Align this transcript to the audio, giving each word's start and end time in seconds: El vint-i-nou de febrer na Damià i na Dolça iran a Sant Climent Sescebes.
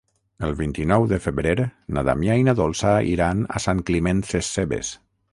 El 0.45 0.53
vint-i-nou 0.59 1.03
de 1.09 1.17
febrer 1.25 1.51
na 1.97 2.03
Damià 2.07 2.37
i 2.43 2.45
na 2.47 2.55
Dolça 2.59 2.93
iran 3.11 3.43
a 3.59 3.61
Sant 3.67 3.83
Climent 3.91 4.23
Sescebes. 4.31 4.91